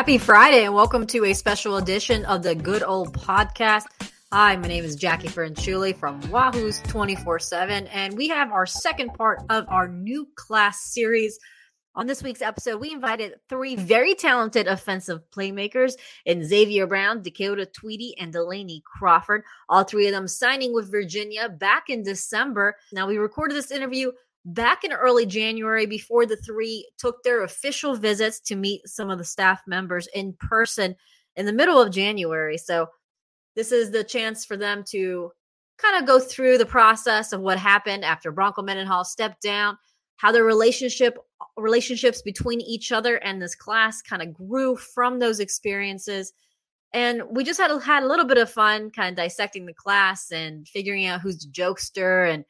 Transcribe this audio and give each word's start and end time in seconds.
Happy 0.00 0.16
Friday 0.16 0.64
and 0.64 0.72
welcome 0.72 1.06
to 1.08 1.26
a 1.26 1.34
special 1.34 1.76
edition 1.76 2.24
of 2.24 2.42
the 2.42 2.54
Good 2.54 2.82
Old 2.82 3.12
Podcast. 3.12 3.84
Hi, 4.32 4.56
my 4.56 4.66
name 4.66 4.82
is 4.82 4.96
Jackie 4.96 5.28
Ferranchuli 5.28 5.94
from 5.94 6.22
Wahoo's 6.30 6.80
24 6.84 7.38
7, 7.38 7.86
and 7.88 8.16
we 8.16 8.26
have 8.28 8.50
our 8.50 8.64
second 8.64 9.12
part 9.12 9.42
of 9.50 9.66
our 9.68 9.88
new 9.88 10.26
class 10.36 10.80
series. 10.84 11.38
On 11.96 12.06
this 12.06 12.22
week's 12.22 12.40
episode, 12.40 12.80
we 12.80 12.92
invited 12.92 13.34
three 13.50 13.76
very 13.76 14.14
talented 14.14 14.68
offensive 14.68 15.20
playmakers 15.36 15.92
in 16.24 16.46
Xavier 16.46 16.86
Brown, 16.86 17.20
Dakota 17.20 17.66
Twitty, 17.66 18.12
and 18.18 18.32
Delaney 18.32 18.82
Crawford. 18.86 19.42
All 19.68 19.84
three 19.84 20.06
of 20.06 20.12
them 20.12 20.28
signing 20.28 20.72
with 20.72 20.90
Virginia 20.90 21.50
back 21.50 21.90
in 21.90 22.02
December. 22.02 22.74
Now, 22.90 23.06
we 23.06 23.18
recorded 23.18 23.54
this 23.54 23.70
interview 23.70 24.12
back 24.44 24.84
in 24.84 24.92
early 24.92 25.26
January 25.26 25.86
before 25.86 26.26
the 26.26 26.36
three 26.36 26.88
took 26.98 27.22
their 27.22 27.44
official 27.44 27.94
visits 27.94 28.40
to 28.40 28.56
meet 28.56 28.86
some 28.86 29.10
of 29.10 29.18
the 29.18 29.24
staff 29.24 29.62
members 29.66 30.08
in 30.14 30.34
person 30.40 30.94
in 31.36 31.46
the 31.46 31.52
middle 31.52 31.80
of 31.80 31.92
January. 31.92 32.58
So, 32.58 32.88
this 33.56 33.72
is 33.72 33.90
the 33.90 34.04
chance 34.04 34.44
for 34.44 34.56
them 34.56 34.84
to 34.90 35.32
kind 35.78 35.98
of 35.98 36.06
go 36.06 36.20
through 36.20 36.58
the 36.58 36.66
process 36.66 37.32
of 37.32 37.40
what 37.40 37.58
happened 37.58 38.04
after 38.04 38.30
Bronco 38.30 38.62
Mendenhall 38.62 39.04
stepped 39.04 39.42
down, 39.42 39.76
how 40.16 40.30
the 40.30 40.42
relationship 40.42 41.18
relationships 41.56 42.22
between 42.22 42.60
each 42.60 42.92
other 42.92 43.16
and 43.16 43.40
this 43.40 43.54
class 43.54 44.02
kind 44.02 44.22
of 44.22 44.32
grew 44.34 44.76
from 44.76 45.18
those 45.18 45.40
experiences. 45.40 46.32
And 46.92 47.22
we 47.30 47.44
just 47.44 47.60
had 47.60 47.70
had 47.82 48.02
a 48.02 48.06
little 48.06 48.24
bit 48.26 48.38
of 48.38 48.50
fun 48.50 48.90
kind 48.90 49.10
of 49.10 49.16
dissecting 49.16 49.66
the 49.66 49.74
class 49.74 50.30
and 50.30 50.66
figuring 50.68 51.06
out 51.06 51.20
who's 51.20 51.38
the 51.38 51.52
jokester 51.52 52.32
and 52.32 52.44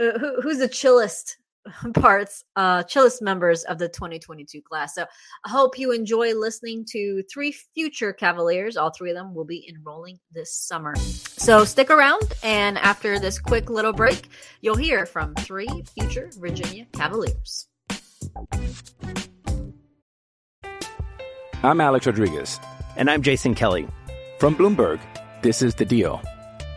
uh, 0.00 0.18
who, 0.18 0.40
who's 0.40 0.58
the 0.58 0.68
chillest 0.68 1.36
parts, 1.94 2.44
uh, 2.56 2.82
chillest 2.84 3.22
members 3.22 3.64
of 3.64 3.78
the 3.78 3.88
2022 3.88 4.62
class. 4.62 4.94
So 4.94 5.04
I 5.44 5.48
hope 5.48 5.78
you 5.78 5.92
enjoy 5.92 6.34
listening 6.34 6.84
to 6.90 7.22
three 7.32 7.52
future 7.74 8.12
Cavaliers. 8.12 8.76
All 8.76 8.90
three 8.90 9.10
of 9.10 9.16
them 9.16 9.34
will 9.34 9.44
be 9.44 9.68
enrolling 9.68 10.18
this 10.32 10.54
summer. 10.54 10.96
So 10.96 11.64
stick 11.64 11.90
around, 11.90 12.32
and 12.42 12.78
after 12.78 13.18
this 13.18 13.38
quick 13.38 13.70
little 13.70 13.92
break, 13.92 14.28
you'll 14.60 14.76
hear 14.76 15.06
from 15.06 15.34
three 15.36 15.68
future 15.94 16.30
Virginia 16.38 16.86
Cavaliers. 16.92 17.68
I'm 21.62 21.80
Alex 21.80 22.06
Rodriguez. 22.06 22.58
And 22.96 23.08
I'm 23.08 23.22
Jason 23.22 23.54
Kelly. 23.54 23.88
From 24.38 24.56
Bloomberg, 24.56 25.00
this 25.42 25.62
is 25.62 25.76
The 25.76 25.84
Deal. 25.84 26.20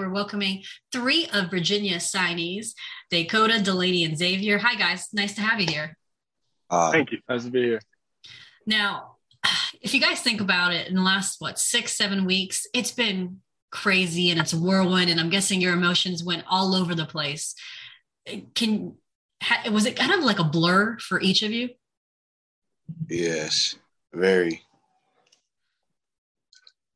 We're 0.00 0.08
welcoming 0.08 0.62
three 0.92 1.28
of 1.34 1.50
Virginia 1.50 1.96
signees, 1.96 2.72
Dakota, 3.10 3.62
Delaney, 3.62 4.04
and 4.04 4.16
Xavier. 4.16 4.56
Hi, 4.56 4.74
guys. 4.74 5.08
Nice 5.12 5.34
to 5.34 5.42
have 5.42 5.60
you 5.60 5.66
here. 5.66 5.94
Uh, 6.70 6.90
Thank 6.90 7.12
you. 7.12 7.18
Nice 7.28 7.44
to 7.44 7.50
be 7.50 7.64
here. 7.64 7.82
Now, 8.64 9.16
if 9.82 9.92
you 9.92 10.00
guys 10.00 10.22
think 10.22 10.40
about 10.40 10.72
it, 10.72 10.88
in 10.88 10.94
the 10.94 11.02
last, 11.02 11.38
what, 11.42 11.58
six, 11.58 11.92
seven 11.92 12.24
weeks, 12.24 12.66
it's 12.72 12.92
been 12.92 13.42
crazy 13.70 14.30
and 14.30 14.40
it's 14.40 14.54
a 14.54 14.58
whirlwind. 14.58 15.10
And 15.10 15.20
I'm 15.20 15.28
guessing 15.28 15.60
your 15.60 15.74
emotions 15.74 16.24
went 16.24 16.44
all 16.48 16.74
over 16.74 16.94
the 16.94 17.04
place. 17.04 17.54
Can, 18.54 18.94
ha, 19.42 19.70
was 19.70 19.84
it 19.84 19.96
kind 19.96 20.12
of 20.12 20.20
like 20.20 20.38
a 20.38 20.44
blur 20.44 20.96
for 20.98 21.20
each 21.20 21.42
of 21.42 21.50
you? 21.50 21.68
Yes, 23.06 23.76
very. 24.14 24.62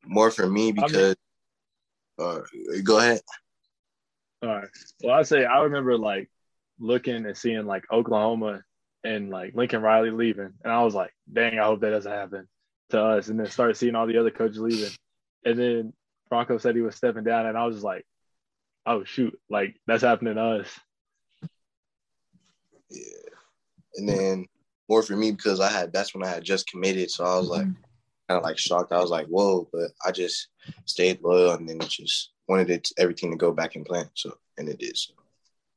More 0.03 0.31
for 0.31 0.47
me 0.47 0.71
because. 0.71 1.15
Uh, 2.17 2.41
go 2.83 2.99
ahead. 2.99 3.21
All 4.41 4.49
right. 4.49 4.67
Well, 5.03 5.15
I 5.15 5.23
say 5.23 5.45
I 5.45 5.63
remember 5.63 5.97
like 5.97 6.29
looking 6.79 7.25
and 7.25 7.37
seeing 7.37 7.65
like 7.65 7.91
Oklahoma 7.91 8.63
and 9.03 9.29
like 9.29 9.55
Lincoln 9.55 9.81
Riley 9.81 10.11
leaving, 10.11 10.53
and 10.63 10.73
I 10.73 10.83
was 10.83 10.95
like, 10.95 11.13
"Dang, 11.31 11.59
I 11.59 11.65
hope 11.65 11.81
that 11.81 11.91
doesn't 11.91 12.11
happen 12.11 12.47
to 12.89 13.01
us." 13.01 13.27
And 13.27 13.39
then 13.39 13.47
started 13.47 13.77
seeing 13.77 13.95
all 13.95 14.07
the 14.07 14.17
other 14.17 14.31
coaches 14.31 14.59
leaving, 14.59 14.91
and 15.45 15.59
then 15.59 15.93
Bronco 16.29 16.57
said 16.57 16.75
he 16.75 16.81
was 16.81 16.95
stepping 16.95 17.23
down, 17.23 17.45
and 17.45 17.57
I 17.57 17.65
was 17.65 17.75
just 17.75 17.85
like, 17.85 18.05
"Oh 18.85 19.03
shoot, 19.03 19.37
like 19.49 19.75
that's 19.87 20.03
happening 20.03 20.35
to 20.35 20.41
us." 20.41 20.79
Yeah. 22.89 23.01
And 23.95 24.09
then 24.09 24.45
more 24.89 25.01
for 25.01 25.15
me 25.15 25.31
because 25.31 25.59
I 25.59 25.69
had 25.69 25.91
that's 25.91 26.13
when 26.13 26.23
I 26.23 26.29
had 26.29 26.43
just 26.43 26.67
committed, 26.67 27.09
so 27.09 27.25
I 27.25 27.37
was 27.37 27.47
like 27.47 27.67
kind 28.27 28.37
of 28.37 28.43
like 28.43 28.57
shocked. 28.57 28.91
I 28.91 28.99
was 28.99 29.09
like, 29.09 29.27
"Whoa!" 29.27 29.67
But 29.71 29.91
I 30.05 30.11
just 30.11 30.47
stayed 30.85 31.21
loyal 31.21 31.51
and 31.53 31.67
then 31.67 31.79
just 31.79 32.31
wanted 32.47 32.69
it 32.69 32.89
everything 32.97 33.31
to 33.31 33.37
go 33.37 33.51
back 33.51 33.75
in 33.75 33.83
plan. 33.83 34.09
So 34.13 34.37
and 34.57 34.69
it 34.69 34.79
did. 34.79 34.97
So. 34.97 35.13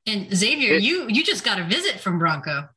And 0.07 0.35
Xavier, 0.35 0.75
you 0.75 1.07
you 1.09 1.23
just 1.23 1.45
got 1.45 1.61
a 1.61 1.65
visit 1.65 2.01
from 2.01 2.19
Bronco. 2.19 2.69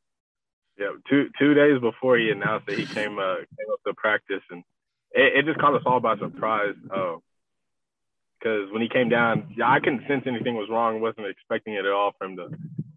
Yeah, 0.77 0.91
two 1.09 1.29
two 1.39 1.53
days 1.53 1.79
before 1.79 2.17
he 2.17 2.29
announced 2.29 2.67
that 2.67 2.77
he 2.77 2.85
came 2.85 3.19
uh, 3.19 3.35
came 3.35 3.71
up 3.71 3.79
to 3.85 3.93
practice, 3.93 4.41
and 4.49 4.63
it, 5.11 5.39
it 5.39 5.45
just 5.45 5.59
caught 5.59 5.75
us 5.75 5.83
all 5.85 5.99
by 5.99 6.17
surprise. 6.17 6.75
Because 6.83 8.71
when 8.71 8.81
he 8.81 8.89
came 8.89 9.07
down, 9.07 9.53
yeah, 9.55 9.69
I 9.69 9.79
couldn't 9.79 10.07
sense 10.07 10.23
anything 10.25 10.55
was 10.55 10.69
wrong. 10.69 10.99
wasn't 10.99 11.27
expecting 11.27 11.75
it 11.75 11.85
at 11.85 11.91
all 11.91 12.13
for 12.17 12.25
him 12.25 12.37
to 12.37 12.49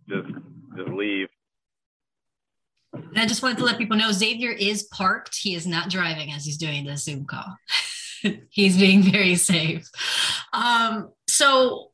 just 0.09 0.29
just 0.77 0.89
leave. 0.91 1.29
I 3.25 3.27
just 3.27 3.43
wanted 3.43 3.57
to 3.57 3.65
let 3.65 3.79
people 3.79 3.97
know 3.97 4.13
Xavier 4.13 4.51
is 4.51 4.83
parked. 4.83 5.35
He 5.35 5.55
is 5.55 5.67
not 5.67 5.89
driving 5.89 6.31
as 6.31 6.45
he's 6.45 6.59
doing 6.59 6.85
the 6.85 6.99
Zoom 6.99 7.25
call. 7.25 7.57
he's 8.51 8.77
being 8.77 9.03
very 9.03 9.37
safe. 9.37 9.89
Um, 10.53 11.09
so 11.27 11.91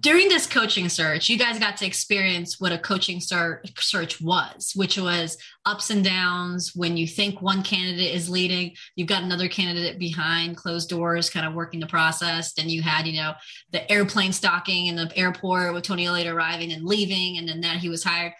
during 0.00 0.28
this 0.28 0.48
coaching 0.48 0.88
search, 0.88 1.28
you 1.28 1.38
guys 1.38 1.60
got 1.60 1.76
to 1.76 1.86
experience 1.86 2.58
what 2.58 2.72
a 2.72 2.78
coaching 2.78 3.20
search 3.20 4.20
was, 4.20 4.72
which 4.74 4.98
was 4.98 5.38
ups 5.64 5.90
and 5.90 6.02
downs. 6.02 6.72
When 6.74 6.96
you 6.96 7.06
think 7.06 7.40
one 7.40 7.62
candidate 7.62 8.12
is 8.12 8.28
leading, 8.28 8.74
you've 8.96 9.06
got 9.06 9.22
another 9.22 9.46
candidate 9.46 10.00
behind 10.00 10.56
closed 10.56 10.88
doors, 10.88 11.30
kind 11.30 11.46
of 11.46 11.54
working 11.54 11.78
the 11.78 11.86
process. 11.86 12.54
Then 12.54 12.68
you 12.68 12.82
had, 12.82 13.06
you 13.06 13.22
know, 13.22 13.34
the 13.70 13.88
airplane 13.88 14.32
stocking 14.32 14.86
in 14.88 14.96
the 14.96 15.16
airport 15.16 15.74
with 15.74 15.84
Tony 15.84 16.06
Elliott 16.06 16.26
arriving 16.26 16.72
and 16.72 16.84
leaving, 16.84 17.38
and 17.38 17.46
then 17.46 17.60
that 17.60 17.76
he 17.76 17.88
was 17.88 18.02
hired. 18.02 18.32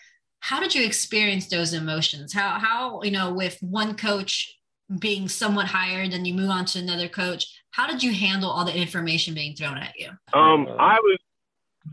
How 0.43 0.59
did 0.59 0.75
you 0.75 0.85
experience 0.85 1.47
those 1.47 1.73
emotions? 1.73 2.33
How, 2.33 2.59
how, 2.59 3.01
you 3.05 3.13
know, 3.13 3.33
with 3.33 3.59
one 3.61 3.95
coach 3.95 4.59
being 4.99 5.29
somewhat 5.29 5.67
hired 5.67 6.13
and 6.13 6.27
you 6.27 6.35
move 6.35 6.51
on 6.51 6.65
to 6.65 6.81
another 6.81 7.09
coach, 7.09 7.47
how 7.71 7.87
did 7.87 8.03
you 8.03 8.13
handle 8.13 8.51
all 8.51 8.65
the 8.65 8.77
information 8.77 9.35
being 9.35 9.55
thrown 9.55 9.79
at 9.79 9.95
you? 9.97 10.09
Um, 10.35 10.67
I 10.81 10.99
was, 10.99 11.19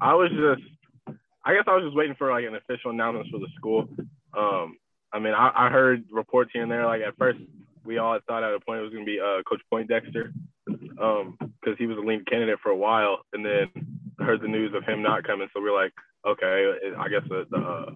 I 0.02 0.16
was 0.16 0.32
just, 0.32 1.18
I 1.46 1.54
guess 1.54 1.66
I 1.68 1.76
was 1.76 1.84
just 1.86 1.96
waiting 1.96 2.16
for 2.16 2.32
like 2.32 2.44
an 2.44 2.56
official 2.56 2.90
announcement 2.90 3.28
for 3.32 3.38
the 3.38 3.48
school. 3.56 3.88
Um, 4.36 4.78
I 5.14 5.20
mean, 5.20 5.36
I, 5.36 5.52
I 5.56 5.70
heard 5.70 6.06
reports 6.12 6.50
here 6.52 6.64
and 6.64 6.72
there. 6.72 6.88
Like 6.88 7.04
at 7.04 7.16
first, 7.18 7.38
we 7.86 8.00
all 8.00 8.18
thought 8.28 8.44
at 8.44 8.52
a 8.52 8.60
point 8.60 8.80
it 8.80 8.84
was 8.84 8.94
going 8.94 9.06
to 9.06 9.12
be 9.12 9.20
uh, 9.20 9.44
Coach 9.48 9.62
Poindexter, 9.72 10.34
um, 11.00 11.38
because 11.40 11.78
he 11.78 11.86
was 11.86 11.98
a 11.98 12.02
lead 12.02 12.26
candidate 12.26 12.60
for 12.64 12.70
a 12.70 12.76
while, 12.76 13.20
and 13.32 13.46
then 13.46 13.70
heard 14.18 14.42
the 14.42 14.48
news 14.48 14.74
of 14.74 14.84
him 14.86 15.04
not 15.04 15.24
coming. 15.24 15.48
So 15.54 15.62
we 15.62 15.70
are 15.70 15.84
like, 15.84 15.94
okay, 16.28 16.74
I 16.98 17.08
guess 17.10 17.22
the, 17.30 17.46
the 17.52 17.58
uh, 17.58 17.92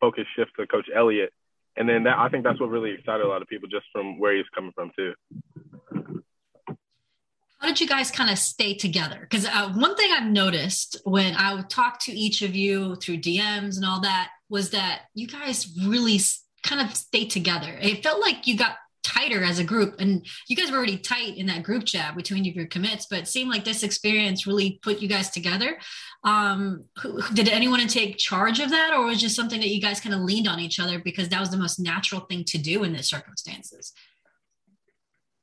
focus 0.00 0.24
shift 0.36 0.52
to 0.58 0.66
Coach 0.66 0.86
Elliott, 0.94 1.32
and 1.76 1.88
then 1.88 2.04
that 2.04 2.18
I 2.18 2.28
think 2.28 2.44
that's 2.44 2.60
what 2.60 2.70
really 2.70 2.92
excited 2.92 3.24
a 3.24 3.28
lot 3.28 3.42
of 3.42 3.48
people 3.48 3.68
just 3.68 3.86
from 3.92 4.18
where 4.18 4.36
he's 4.36 4.46
coming 4.54 4.72
from 4.74 4.90
too. 4.96 5.14
How 7.58 7.68
did 7.68 7.80
you 7.80 7.86
guys 7.86 8.10
kind 8.10 8.30
of 8.30 8.38
stay 8.38 8.74
together? 8.74 9.18
Because 9.20 9.44
uh, 9.44 9.70
one 9.74 9.94
thing 9.94 10.10
I've 10.12 10.30
noticed 10.30 10.98
when 11.04 11.34
I 11.36 11.52
would 11.52 11.68
talk 11.68 12.00
to 12.04 12.12
each 12.12 12.40
of 12.40 12.56
you 12.56 12.96
through 12.96 13.18
DMs 13.18 13.76
and 13.76 13.84
all 13.84 14.00
that 14.00 14.30
was 14.48 14.70
that 14.70 15.02
you 15.14 15.26
guys 15.26 15.70
really 15.86 16.18
kind 16.62 16.80
of 16.80 16.96
stayed 16.96 17.30
together. 17.30 17.78
It 17.80 18.02
felt 18.02 18.20
like 18.20 18.46
you 18.46 18.56
got 18.56 18.76
tighter 19.10 19.42
as 19.42 19.58
a 19.58 19.64
group. 19.64 19.96
And 19.98 20.26
you 20.48 20.56
guys 20.56 20.70
were 20.70 20.76
already 20.76 20.98
tight 20.98 21.36
in 21.36 21.46
that 21.46 21.62
group 21.62 21.84
chat 21.84 22.16
between 22.16 22.44
your 22.44 22.66
commits 22.66 23.06
but 23.10 23.20
it 23.20 23.28
seemed 23.28 23.50
like 23.50 23.64
this 23.64 23.82
experience 23.82 24.46
really 24.46 24.78
put 24.82 25.00
you 25.00 25.08
guys 25.08 25.30
together. 25.30 25.78
Um 26.24 26.84
who, 27.00 27.20
did 27.34 27.48
anyone 27.48 27.86
take 27.88 28.18
charge 28.18 28.60
of 28.60 28.70
that 28.70 28.92
or 28.94 29.06
was 29.06 29.20
just 29.20 29.36
something 29.36 29.60
that 29.60 29.68
you 29.68 29.80
guys 29.80 30.00
kind 30.00 30.14
of 30.14 30.20
leaned 30.20 30.48
on 30.48 30.60
each 30.60 30.78
other 30.78 30.98
because 30.98 31.28
that 31.28 31.40
was 31.40 31.50
the 31.50 31.56
most 31.56 31.80
natural 31.80 32.20
thing 32.22 32.44
to 32.44 32.58
do 32.58 32.84
in 32.84 32.92
the 32.92 33.02
circumstances? 33.02 33.92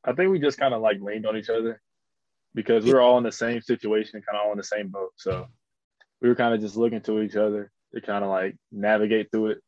I 0.03 0.13
think 0.13 0.31
we 0.31 0.39
just 0.39 0.59
kind 0.59 0.73
of 0.73 0.81
like 0.81 1.01
leaned 1.01 1.25
on 1.25 1.35
each 1.35 1.49
other 1.49 1.81
because 2.53 2.85
we 2.85 2.93
were 2.93 3.01
all 3.01 3.17
in 3.17 3.23
the 3.23 3.31
same 3.31 3.61
situation 3.61 4.21
kind 4.21 4.37
of 4.37 4.45
all 4.45 4.51
in 4.51 4.57
the 4.57 4.63
same 4.63 4.87
boat. 4.87 5.11
So 5.17 5.47
we 6.21 6.29
were 6.29 6.35
kind 6.35 6.53
of 6.53 6.61
just 6.61 6.77
looking 6.77 7.01
to 7.01 7.21
each 7.21 7.35
other 7.35 7.71
to 7.93 8.01
kind 8.01 8.23
of 8.23 8.29
like 8.29 8.55
navigate 8.71 9.31
through 9.31 9.47
it 9.47 9.61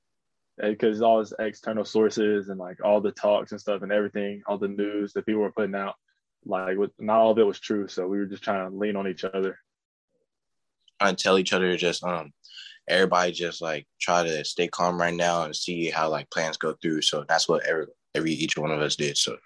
because 0.61 1.01
all 1.01 1.19
his 1.19 1.33
external 1.39 1.85
sources 1.85 2.49
and 2.49 2.59
like 2.59 2.83
all 2.83 3.01
the 3.01 3.11
talks 3.11 3.51
and 3.51 3.61
stuff 3.61 3.81
and 3.81 3.91
everything, 3.91 4.41
all 4.45 4.57
the 4.57 4.67
news 4.67 5.13
that 5.13 5.25
people 5.25 5.41
were 5.41 5.51
putting 5.51 5.75
out, 5.75 5.95
like 6.45 6.77
with, 6.77 6.91
not 6.99 7.19
all 7.19 7.31
of 7.31 7.39
it 7.39 7.45
was 7.45 7.59
true. 7.59 7.87
So 7.87 8.07
we 8.07 8.17
were 8.17 8.25
just 8.25 8.43
trying 8.43 8.69
to 8.69 8.75
lean 8.75 8.95
on 8.95 9.07
each 9.07 9.23
other. 9.23 9.59
Trying 11.01 11.15
to 11.15 11.23
tell 11.23 11.39
each 11.39 11.53
other 11.53 11.77
just 11.77 12.03
um 12.03 12.33
everybody 12.87 13.31
just 13.31 13.61
like 13.61 13.87
try 14.01 14.23
to 14.23 14.43
stay 14.43 14.67
calm 14.67 14.99
right 14.99 15.13
now 15.13 15.43
and 15.43 15.55
see 15.55 15.89
how 15.89 16.09
like 16.09 16.29
plans 16.29 16.57
go 16.57 16.75
through. 16.81 17.03
So 17.03 17.23
that's 17.27 17.47
what 17.47 17.65
every 17.65 17.85
every 18.15 18.33
each 18.33 18.57
one 18.57 18.71
of 18.71 18.81
us 18.81 18.95
did. 18.95 19.17
So 19.17 19.37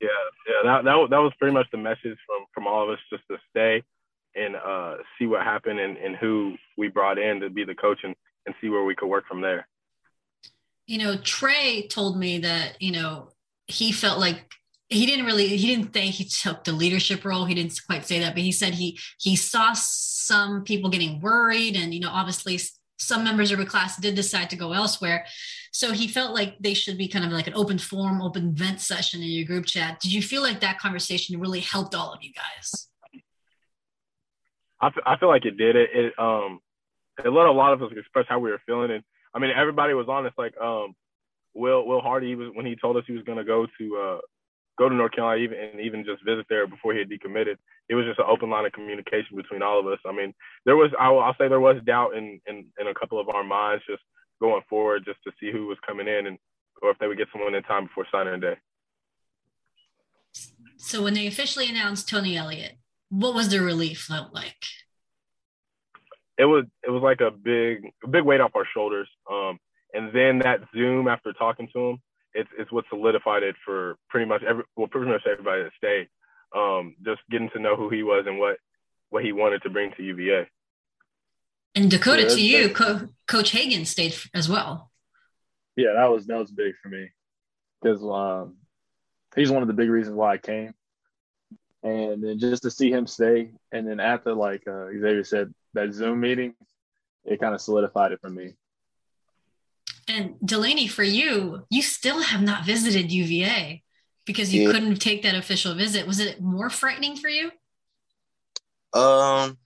yeah, 0.00 0.08
yeah, 0.48 0.62
that 0.64 0.84
that 0.84 1.06
that 1.10 1.18
was 1.18 1.32
pretty 1.38 1.54
much 1.54 1.66
the 1.70 1.78
message 1.78 2.18
from 2.26 2.46
from 2.52 2.66
all 2.66 2.82
of 2.82 2.90
us, 2.90 2.98
just 3.10 3.22
to 3.30 3.38
stay 3.50 3.82
and 4.34 4.56
uh, 4.56 4.96
see 5.18 5.26
what 5.26 5.42
happened 5.42 5.80
and, 5.80 5.96
and 5.96 6.16
who 6.16 6.54
we 6.76 6.88
brought 6.88 7.18
in 7.18 7.40
to 7.40 7.50
be 7.50 7.64
the 7.64 7.74
coach 7.74 7.98
and 8.04 8.14
and 8.48 8.54
see 8.62 8.70
where 8.70 8.84
we 8.84 8.94
could 8.94 9.08
work 9.08 9.28
from 9.28 9.42
there. 9.42 9.68
You 10.86 10.98
know, 10.98 11.18
Trey 11.18 11.86
told 11.86 12.18
me 12.18 12.38
that, 12.38 12.80
you 12.80 12.92
know, 12.92 13.32
he 13.66 13.92
felt 13.92 14.18
like 14.18 14.50
he 14.88 15.04
didn't 15.04 15.26
really 15.26 15.48
he 15.48 15.66
didn't 15.66 15.92
think 15.92 16.14
he 16.14 16.24
took 16.24 16.64
the 16.64 16.72
leadership 16.72 17.26
role. 17.26 17.44
He 17.44 17.54
didn't 17.54 17.78
quite 17.86 18.06
say 18.06 18.20
that 18.20 18.34
but 18.34 18.42
he 18.42 18.52
said 18.52 18.72
he 18.72 18.98
he 19.20 19.36
saw 19.36 19.74
some 19.74 20.64
people 20.64 20.88
getting 20.88 21.20
worried 21.20 21.76
and 21.76 21.92
you 21.92 22.00
know 22.00 22.08
obviously 22.10 22.58
some 22.98 23.22
members 23.22 23.52
of 23.52 23.60
a 23.60 23.66
class 23.66 23.98
did 23.98 24.14
decide 24.14 24.48
to 24.50 24.56
go 24.56 24.72
elsewhere. 24.72 25.26
So 25.72 25.92
he 25.92 26.08
felt 26.08 26.34
like 26.34 26.56
they 26.58 26.72
should 26.72 26.96
be 26.96 27.06
kind 27.06 27.24
of 27.26 27.32
like 27.32 27.46
an 27.46 27.54
open 27.54 27.76
forum 27.76 28.22
open 28.22 28.54
vent 28.54 28.80
session 28.80 29.20
in 29.20 29.28
your 29.28 29.44
group 29.44 29.66
chat. 29.66 30.00
Did 30.00 30.14
you 30.14 30.22
feel 30.22 30.40
like 30.40 30.60
that 30.60 30.78
conversation 30.78 31.38
really 31.38 31.60
helped 31.60 31.94
all 31.94 32.14
of 32.14 32.20
you 32.22 32.32
guys? 32.32 32.88
I, 34.80 34.86
f- 34.86 35.04
I 35.04 35.18
feel 35.18 35.28
like 35.28 35.44
it 35.44 35.58
did. 35.58 35.76
It, 35.76 35.90
it 35.92 36.18
um 36.18 36.60
it 37.24 37.30
let 37.30 37.46
a 37.46 37.52
lot 37.52 37.72
of 37.72 37.82
us 37.82 37.92
express 37.96 38.26
how 38.28 38.38
we 38.38 38.50
were 38.50 38.60
feeling. 38.66 38.90
And 38.90 39.02
I 39.34 39.38
mean, 39.38 39.50
everybody 39.54 39.94
was 39.94 40.06
honest. 40.08 40.38
Like 40.38 40.58
um, 40.60 40.94
Will 41.54 41.86
Will 41.86 42.00
Hardy 42.00 42.34
was 42.34 42.50
when 42.54 42.66
he 42.66 42.76
told 42.76 42.96
us 42.96 43.04
he 43.06 43.12
was 43.12 43.24
going 43.24 43.38
to 43.38 43.44
go 43.44 43.66
to 43.78 43.96
uh, 43.96 44.18
go 44.78 44.88
to 44.88 44.94
North 44.94 45.12
Carolina 45.12 45.42
even, 45.42 45.58
and 45.58 45.80
even 45.80 46.04
just 46.04 46.24
visit 46.24 46.46
there 46.48 46.66
before 46.66 46.92
he 46.92 47.00
had 47.00 47.10
decommitted. 47.10 47.56
It 47.88 47.94
was 47.94 48.06
just 48.06 48.18
an 48.18 48.26
open 48.28 48.50
line 48.50 48.66
of 48.66 48.72
communication 48.72 49.36
between 49.36 49.62
all 49.62 49.80
of 49.80 49.86
us. 49.86 49.98
I 50.06 50.12
mean, 50.12 50.34
there 50.64 50.76
was 50.76 50.90
I'll, 50.98 51.18
I'll 51.18 51.36
say 51.38 51.48
there 51.48 51.60
was 51.60 51.82
doubt 51.84 52.14
in, 52.16 52.40
in 52.46 52.66
in 52.78 52.86
a 52.86 52.94
couple 52.94 53.20
of 53.20 53.28
our 53.28 53.44
minds 53.44 53.84
just 53.88 54.02
going 54.40 54.62
forward, 54.68 55.04
just 55.04 55.18
to 55.24 55.32
see 55.40 55.50
who 55.50 55.66
was 55.66 55.78
coming 55.86 56.06
in 56.06 56.26
and 56.26 56.38
or 56.80 56.90
if 56.90 56.98
they 56.98 57.08
would 57.08 57.18
get 57.18 57.28
someone 57.32 57.54
in 57.54 57.62
time 57.64 57.86
before 57.86 58.06
signing 58.12 58.40
day. 58.40 58.54
So 60.76 61.02
when 61.02 61.14
they 61.14 61.26
officially 61.26 61.68
announced 61.68 62.08
Tony 62.08 62.36
Elliott, 62.36 62.78
what 63.08 63.34
was 63.34 63.48
the 63.48 63.60
relief 63.60 64.02
felt 64.02 64.32
like? 64.32 64.64
It 66.38 66.44
was 66.44 66.64
it 66.86 66.90
was 66.90 67.02
like 67.02 67.20
a 67.20 67.30
big 67.30 67.90
a 68.04 68.08
big 68.08 68.22
weight 68.22 68.40
off 68.40 68.54
our 68.54 68.66
shoulders. 68.72 69.08
Um, 69.30 69.58
and 69.92 70.12
then 70.14 70.38
that 70.40 70.60
Zoom 70.72 71.08
after 71.08 71.32
talking 71.32 71.68
to 71.72 71.90
him, 71.90 71.98
it's 72.32 72.48
it's 72.58 72.70
what 72.70 72.84
solidified 72.88 73.42
it 73.42 73.56
for 73.64 73.96
pretty 74.08 74.26
much 74.26 74.42
every 74.42 74.62
well 74.76 74.86
pretty 74.86 75.10
much 75.10 75.22
everybody 75.30 75.64
that 75.64 75.72
stayed. 75.76 76.08
Um, 76.54 76.96
just 77.04 77.20
getting 77.30 77.50
to 77.50 77.58
know 77.58 77.76
who 77.76 77.90
he 77.90 78.02
was 78.02 78.24
and 78.26 78.38
what 78.38 78.56
what 79.10 79.24
he 79.24 79.32
wanted 79.32 79.62
to 79.64 79.70
bring 79.70 79.92
to 79.96 80.02
UVA. 80.02 80.46
And 81.74 81.90
Dakota, 81.90 82.22
yeah, 82.22 82.28
to 82.28 82.40
you, 82.40 82.68
Co- 82.70 83.08
Coach 83.26 83.50
Hagan 83.50 83.84
stayed 83.84 84.14
as 84.34 84.48
well. 84.48 84.90
Yeah, 85.76 85.92
that 85.96 86.10
was 86.10 86.26
that 86.26 86.38
was 86.38 86.50
big 86.50 86.74
for 86.82 86.88
me 86.88 87.10
because 87.82 88.02
um, 88.02 88.56
he's 89.36 89.50
one 89.50 89.62
of 89.62 89.68
the 89.68 89.74
big 89.74 89.90
reasons 89.90 90.16
why 90.16 90.34
I 90.34 90.38
came. 90.38 90.74
And 91.82 92.22
then 92.22 92.38
just 92.38 92.62
to 92.64 92.70
see 92.70 92.90
him 92.90 93.06
stay, 93.06 93.52
and 93.70 93.86
then 93.86 94.00
after 94.00 94.34
like 94.34 94.66
uh, 94.66 94.86
Xavier 94.86 95.24
said, 95.24 95.54
that 95.74 95.92
Zoom 95.92 96.20
meeting, 96.20 96.54
it 97.24 97.40
kind 97.40 97.54
of 97.54 97.60
solidified 97.60 98.12
it 98.12 98.20
for 98.20 98.30
me. 98.30 98.54
And 100.08 100.34
Delaney, 100.44 100.88
for 100.88 101.02
you, 101.02 101.64
you 101.70 101.82
still 101.82 102.22
have 102.22 102.42
not 102.42 102.64
visited 102.64 103.12
UVA 103.12 103.82
because 104.24 104.52
you 104.54 104.62
yeah. 104.62 104.72
couldn't 104.72 104.96
take 104.96 105.22
that 105.22 105.34
official 105.34 105.74
visit. 105.74 106.06
Was 106.06 106.18
it 106.18 106.40
more 106.40 106.70
frightening 106.70 107.16
for 107.16 107.28
you? 107.28 107.50
Um, 108.94 109.58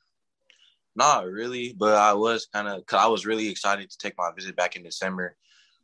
not 0.97 1.27
really, 1.27 1.75
but 1.77 1.95
I 1.95 2.13
was 2.15 2.47
kind 2.53 2.69
of 2.69 2.79
because 2.81 3.05
I 3.05 3.07
was 3.07 3.25
really 3.25 3.49
excited 3.49 3.89
to 3.89 3.99
take 3.99 4.19
my 4.19 4.31
visit 4.35 4.57
back 4.57 4.77
in 4.77 4.83
December, 4.83 5.37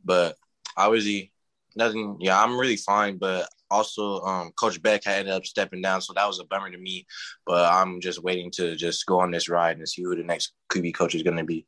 but 0.05 0.37
obviously 0.77 1.33
nothing. 1.77 2.17
Yeah, 2.21 2.43
I'm 2.43 2.59
really 2.59 2.77
fine, 2.77 3.17
but 3.17 3.49
also 3.71 4.21
um, 4.21 4.53
Coach 4.53 4.81
Beck 4.83 5.05
had 5.05 5.21
ended 5.21 5.35
up 5.35 5.45
stepping 5.45 5.83
down, 5.83 6.01
so 6.01 6.13
that 6.15 6.27
was 6.27 6.39
a 6.39 6.45
bummer 6.45 6.71
to 6.71 6.79
me. 6.79 7.07
But 7.47 7.73
I'm 7.73 8.01
just 8.01 8.23
waiting 8.23 8.51
to 8.53 8.77
just 8.77 9.07
go 9.07 9.21
on 9.21 9.31
this 9.31 9.49
ride 9.49 9.79
and 9.79 9.89
see 9.89 10.03
who 10.03 10.17
the 10.17 10.23
next 10.23 10.53
QB 10.73 10.95
coach 10.95 11.15
is 11.15 11.23
going 11.23 11.37
to 11.37 11.45
be. 11.45 11.67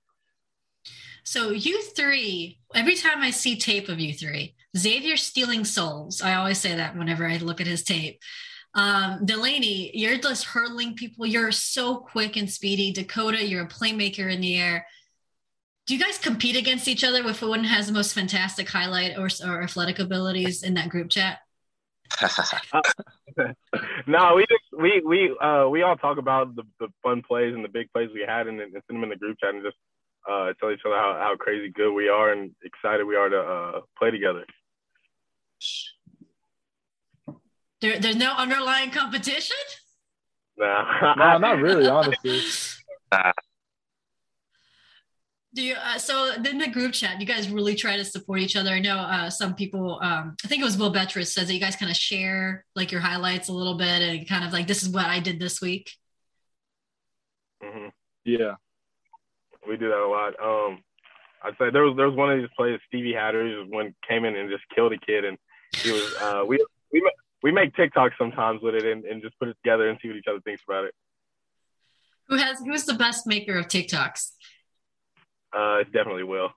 So 1.24 1.50
you 1.50 1.82
three, 1.82 2.60
every 2.74 2.96
time 2.96 3.22
I 3.22 3.30
see 3.30 3.56
tape 3.56 3.88
of 3.88 4.00
you 4.00 4.14
three, 4.14 4.54
Xavier 4.76 5.16
stealing 5.16 5.64
souls. 5.64 6.22
I 6.22 6.34
always 6.34 6.58
say 6.58 6.74
that 6.74 6.96
whenever 6.96 7.26
I 7.26 7.36
look 7.36 7.60
at 7.60 7.66
his 7.66 7.82
tape. 7.82 8.20
Um, 8.74 9.24
Delaney, 9.24 9.90
you're 9.94 10.18
just 10.18 10.44
hurling 10.44 10.94
people. 10.94 11.26
You're 11.26 11.52
so 11.52 11.96
quick 11.96 12.36
and 12.36 12.48
speedy. 12.48 12.92
Dakota, 12.92 13.44
you're 13.44 13.64
a 13.64 13.68
playmaker 13.68 14.32
in 14.32 14.40
the 14.40 14.56
air. 14.56 14.86
Do 15.86 15.96
you 15.96 16.00
guys 16.00 16.18
compete 16.18 16.56
against 16.56 16.86
each 16.86 17.02
other 17.02 17.24
with 17.24 17.42
one 17.42 17.64
has 17.64 17.88
the 17.88 17.92
most 17.92 18.14
fantastic 18.14 18.68
highlight 18.68 19.18
or, 19.18 19.28
or 19.44 19.62
athletic 19.62 19.98
abilities 19.98 20.62
in 20.62 20.74
that 20.74 20.88
group 20.88 21.10
chat? 21.10 21.38
no, 24.06 24.34
we 24.34 24.44
just 24.48 24.64
we 24.76 25.02
we 25.04 25.36
uh 25.40 25.66
we 25.68 25.82
all 25.82 25.96
talk 25.96 26.18
about 26.18 26.54
the, 26.56 26.62
the 26.78 26.88
fun 27.02 27.22
plays 27.26 27.54
and 27.54 27.64
the 27.64 27.68
big 27.68 27.90
plays 27.92 28.10
we 28.12 28.24
had 28.26 28.46
and, 28.46 28.60
and 28.60 28.72
send 28.72 28.82
them 28.88 29.04
in 29.04 29.10
the 29.10 29.16
group 29.16 29.38
chat 29.40 29.54
and 29.54 29.62
just 29.62 29.76
uh 30.28 30.52
tell 30.60 30.70
each 30.70 30.80
other 30.84 30.96
how, 30.96 31.16
how 31.18 31.36
crazy 31.38 31.70
good 31.70 31.92
we 31.92 32.08
are 32.08 32.32
and 32.32 32.50
excited 32.64 33.04
we 33.06 33.16
are 33.16 33.28
to 33.28 33.38
uh 33.38 33.80
play 33.98 34.10
together. 34.10 34.44
There, 37.80 37.98
there's 37.98 38.16
no 38.16 38.32
underlying 38.32 38.90
competition. 38.90 39.56
Nah, 40.58 41.14
no, 41.14 41.38
not 41.38 41.58
really, 41.60 41.88
honestly. 41.88 42.40
Do 45.52 45.62
you, 45.62 45.74
uh, 45.74 45.98
so 45.98 46.32
in 46.34 46.58
the 46.58 46.68
group 46.68 46.92
chat, 46.92 47.20
you 47.20 47.26
guys 47.26 47.50
really 47.50 47.74
try 47.74 47.96
to 47.96 48.04
support 48.04 48.38
each 48.38 48.54
other. 48.54 48.70
I 48.70 48.78
know 48.78 48.96
uh, 48.96 49.28
some 49.30 49.56
people, 49.56 49.98
um, 50.00 50.36
I 50.44 50.46
think 50.46 50.62
it 50.62 50.64
was 50.64 50.78
Will 50.78 50.92
Bettridge 50.92 51.26
says 51.26 51.48
that 51.48 51.54
you 51.54 51.58
guys 51.58 51.74
kind 51.74 51.90
of 51.90 51.96
share 51.96 52.64
like 52.76 52.92
your 52.92 53.00
highlights 53.00 53.48
a 53.48 53.52
little 53.52 53.76
bit 53.76 54.00
and 54.00 54.28
kind 54.28 54.44
of 54.44 54.52
like, 54.52 54.68
this 54.68 54.84
is 54.84 54.90
what 54.90 55.06
I 55.06 55.18
did 55.18 55.40
this 55.40 55.60
week. 55.60 55.90
Mm-hmm. 57.64 57.88
Yeah, 58.24 58.54
we 59.68 59.76
do 59.76 59.88
that 59.88 59.98
a 59.98 60.06
lot. 60.06 60.34
Um, 60.40 60.84
I'd 61.42 61.58
say 61.58 61.70
there 61.70 61.82
was, 61.82 61.96
there 61.96 62.08
was 62.08 62.16
one 62.16 62.30
of 62.30 62.38
these 62.38 62.48
plays, 62.56 62.78
Stevie 62.86 63.14
Hatter, 63.14 63.44
he 63.44 63.52
just 63.52 63.72
one 63.72 63.92
came 64.08 64.24
in 64.24 64.36
and 64.36 64.48
just 64.50 64.62
killed 64.72 64.92
a 64.92 64.98
kid. 64.98 65.24
And 65.24 65.36
he 65.78 65.90
was, 65.90 66.14
uh, 66.20 66.44
we, 66.46 66.64
we, 66.92 67.10
we 67.42 67.50
make 67.50 67.74
TikToks 67.74 68.12
sometimes 68.16 68.62
with 68.62 68.76
it 68.76 68.84
and, 68.84 69.04
and 69.04 69.20
just 69.20 69.36
put 69.40 69.48
it 69.48 69.56
together 69.64 69.88
and 69.88 69.98
see 70.00 70.06
what 70.06 70.16
each 70.16 70.28
other 70.28 70.40
thinks 70.42 70.62
about 70.62 70.84
it. 70.84 70.94
Who 72.28 72.36
has, 72.36 72.60
who's 72.60 72.84
the 72.84 72.94
best 72.94 73.26
maker 73.26 73.58
of 73.58 73.66
TikToks? 73.66 74.30
Uh, 75.52 75.78
it's 75.80 75.90
definitely 75.90 76.24
Will. 76.24 76.50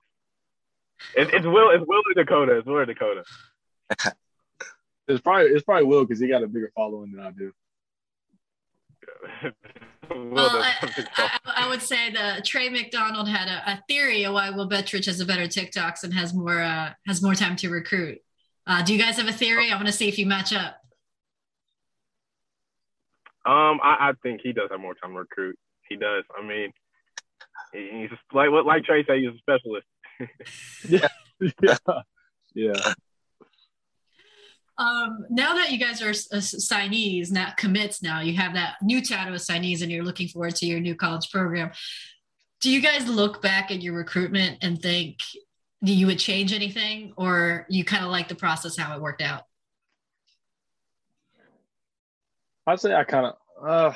It, 1.16 1.32
it's 1.32 1.46
Will. 1.46 1.70
It's 1.70 1.84
Will 1.86 2.02
or 2.06 2.14
Dakota. 2.14 2.58
It's 2.58 2.66
Will 2.66 2.76
or 2.76 2.86
Dakota. 2.86 3.24
it's 5.08 5.20
probably 5.20 5.50
it's 5.50 5.64
probably 5.64 5.84
Will 5.84 6.04
because 6.04 6.20
he 6.20 6.28
got 6.28 6.42
a 6.42 6.46
bigger 6.46 6.70
following 6.74 7.12
than 7.12 7.26
I 7.26 7.30
do. 7.30 7.52
well, 10.10 10.62
I, 10.62 10.74
I, 11.16 11.38
I, 11.44 11.68
would 11.68 11.82
say 11.82 12.10
that 12.12 12.44
Trey 12.44 12.70
McDonald 12.70 13.28
had 13.28 13.48
a, 13.48 13.72
a, 13.72 13.84
theory 13.86 14.24
of 14.24 14.32
why 14.32 14.48
Will 14.50 14.68
Bettridge 14.68 15.06
has 15.06 15.20
a 15.20 15.26
better 15.26 15.44
TikToks 15.44 16.04
and 16.04 16.14
has 16.14 16.32
more 16.32 16.60
uh, 16.60 16.92
has 17.06 17.22
more 17.22 17.34
time 17.34 17.56
to 17.56 17.68
recruit. 17.68 18.20
Uh, 18.66 18.82
do 18.82 18.94
you 18.94 18.98
guys 18.98 19.16
have 19.16 19.28
a 19.28 19.32
theory? 19.32 19.70
I 19.70 19.74
want 19.74 19.86
to 19.86 19.92
see 19.92 20.08
if 20.08 20.18
you 20.18 20.26
match 20.26 20.52
up. 20.52 20.76
Um, 23.46 23.78
I, 23.82 24.08
I 24.08 24.12
think 24.22 24.40
he 24.42 24.52
does 24.52 24.70
have 24.70 24.80
more 24.80 24.94
time 24.94 25.12
to 25.12 25.18
recruit. 25.18 25.58
He 25.88 25.96
does. 25.96 26.24
I 26.38 26.46
mean, 26.46 26.72
He's 27.74 28.10
like 28.32 28.50
what 28.50 28.66
like 28.66 28.84
Trey 28.84 29.04
said, 29.04 29.18
he's 29.18 29.30
a 29.30 29.38
specialist. 29.38 29.86
yeah, 30.88 31.08
yeah, 31.62 32.00
yeah. 32.54 32.92
Um, 34.76 35.26
now 35.30 35.54
that 35.54 35.70
you 35.70 35.78
guys 35.78 36.02
are 36.02 36.10
uh, 36.10 36.40
signees, 36.40 37.30
not 37.30 37.56
commits, 37.56 38.02
now 38.02 38.20
you 38.20 38.34
have 38.36 38.54
that 38.54 38.74
new 38.82 39.04
title 39.04 39.34
of 39.34 39.40
signees, 39.40 39.82
and 39.82 39.90
you're 39.90 40.04
looking 40.04 40.28
forward 40.28 40.54
to 40.56 40.66
your 40.66 40.80
new 40.80 40.94
college 40.94 41.30
program. 41.30 41.70
Do 42.60 42.70
you 42.70 42.80
guys 42.80 43.06
look 43.08 43.42
back 43.42 43.70
at 43.70 43.82
your 43.82 43.94
recruitment 43.94 44.58
and 44.62 44.80
think 44.80 45.18
do 45.82 45.92
you 45.92 46.06
would 46.06 46.18
change 46.18 46.52
anything 46.52 47.12
or 47.16 47.66
you 47.68 47.84
kind 47.84 48.04
of 48.04 48.10
like 48.10 48.28
the 48.28 48.34
process 48.34 48.76
how 48.76 48.96
it 48.96 49.02
worked 49.02 49.20
out? 49.20 49.42
I'd 52.66 52.80
say 52.80 52.94
I 52.94 53.04
kind 53.04 53.26
of, 53.26 53.34
uh, 53.68 53.92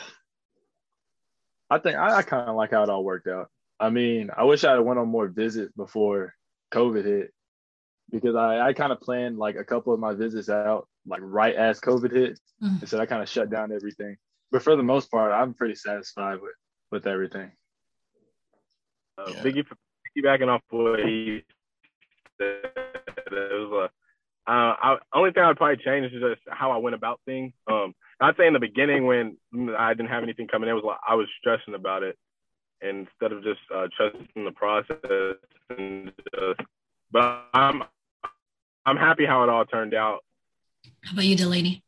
I 1.71 1.79
think 1.79 1.97
I, 1.97 2.19
I 2.19 2.23
kind 2.23 2.49
of 2.49 2.57
like 2.57 2.73
how 2.73 2.83
it 2.83 2.91
all 2.91 3.03
worked 3.03 3.27
out. 3.27 3.51
I 3.81 3.91
mean, 3.91 4.31
I 4.37 4.45
wish 4.45 4.65
I 4.65 4.73
had 4.73 4.81
went 4.81 4.99
on 4.99 5.09
more 5.09 5.29
visits 5.29 5.73
before 5.77 6.35
COVID 6.73 7.05
hit 7.05 7.33
because 8.11 8.35
I, 8.35 8.61
I 8.61 8.73
kind 8.73 8.93
of 8.93 9.01
planned 9.01 9.39
like 9.39 9.57
a 9.57 9.65
couple 9.65 9.93
of 9.93 10.01
my 10.01 10.15
visits 10.15 10.49
out 10.49 10.89
like 11.07 11.21
right 11.23 11.55
as 11.55 11.81
COVID 11.81 12.13
hit. 12.13 12.41
Mhm. 12.63 12.81
And 12.81 12.89
so 12.89 12.99
I 12.99 13.07
kind 13.07 13.23
of 13.23 13.29
shut 13.29 13.51
down 13.51 13.73
everything. 13.73 14.17
But 14.51 14.63
for 14.63 14.77
the 14.77 14.83
most 14.83 15.11
part, 15.11 15.33
I'm 15.33 15.55
pretty 15.55 15.75
satisfied 15.75 16.41
with 16.41 16.55
with 16.91 17.07
everything. 17.07 17.53
Uh, 19.19 19.31
Yeah. 19.35 19.43
Biggie, 19.43 19.67
piggybacking 20.17 20.49
off 20.49 20.63
what 20.71 21.01
he 21.01 21.45
said, 22.39 22.65
it 22.65 23.69
was 23.69 23.91
a, 24.47 24.51
uh, 24.51 24.77
I, 24.81 24.99
only 25.13 25.33
thing 25.33 25.43
I'd 25.43 25.57
probably 25.59 25.77
change 25.85 26.11
is 26.13 26.21
just 26.23 26.41
how 26.49 26.71
I 26.71 26.79
went 26.79 26.95
about 26.95 27.21
things. 27.27 27.53
Um, 27.71 27.95
I'd 28.21 28.37
say 28.39 28.47
in 28.47 28.55
the 28.55 28.59
beginning 28.59 29.05
when 29.05 29.37
I 29.77 29.93
didn't 29.93 30.09
have 30.09 30.23
anything 30.23 30.49
coming 30.49 30.69
in, 30.69 30.73
it 30.73 30.77
was 30.77 30.85
like 30.85 30.99
I 31.07 31.15
was 31.15 31.29
stressing 31.39 31.75
about 31.75 32.03
it 32.03 32.17
instead 32.83 33.33
of 33.33 33.43
just 33.43 33.61
uh, 33.75 33.89
trusting 33.97 34.45
the 34.45 34.53
process 34.53 35.37
and 35.71 36.13
just. 36.35 36.61
But 37.11 37.47
I'm 37.55 37.83
I'm 38.87 38.97
happy 38.97 39.27
how 39.27 39.43
it 39.43 39.49
all 39.49 39.65
turned 39.65 39.95
out. 39.95 40.21
How 41.05 41.13
about 41.13 41.25
you, 41.25 41.37
Delaney? 41.37 41.83